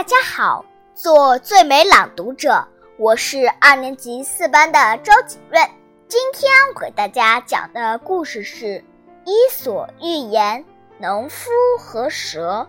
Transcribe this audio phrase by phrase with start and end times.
[0.00, 0.64] 大家好，
[0.94, 5.62] 做最美朗读者，我是二年级四班的周景润。
[6.08, 8.64] 今天我给大家讲的故事是
[9.26, 10.64] 《伊索寓言：
[10.96, 12.66] 农夫和蛇》。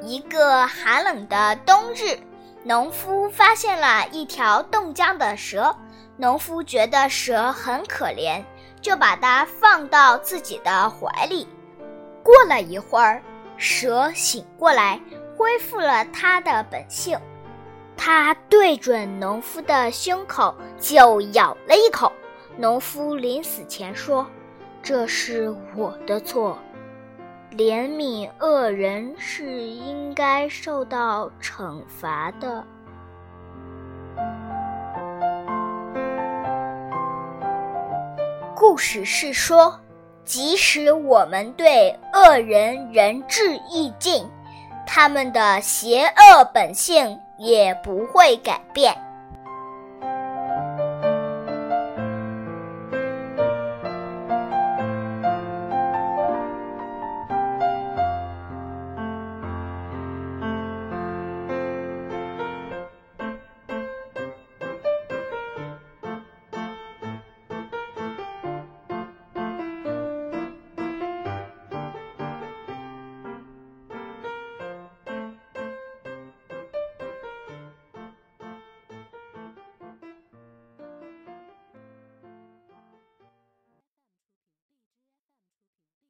[0.00, 2.16] 一个寒冷的冬日，
[2.66, 5.74] 农夫发现了一条冻僵的蛇。
[6.16, 8.42] 农夫觉得蛇很可怜，
[8.80, 11.46] 就把它放到自己的怀里。
[12.22, 13.20] 过了一会儿，
[13.58, 14.98] 蛇醒过来，
[15.36, 17.18] 恢复了它的本性。
[17.96, 22.10] 它对准农夫的胸口就咬了一口。
[22.56, 24.26] 农夫临死前说
[24.82, 26.56] ：“这是我的错，
[27.56, 32.64] 怜悯恶人是应该受到惩罚的。”
[38.56, 39.78] 故事是说，
[40.24, 44.26] 即使我们对恶人仁至义尽，
[44.86, 48.96] 他们的邪恶本性也不会改变。